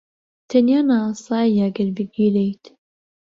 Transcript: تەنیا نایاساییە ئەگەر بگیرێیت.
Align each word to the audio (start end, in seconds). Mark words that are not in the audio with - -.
تەنیا 0.49 0.79
نایاساییە 0.89 1.61
ئەگەر 1.65 1.89
بگیرێیت. 1.97 2.65